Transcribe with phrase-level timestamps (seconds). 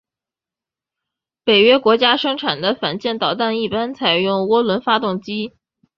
[1.43, 5.53] 北约国家生产的反舰导弹一般采用涡轮发动机。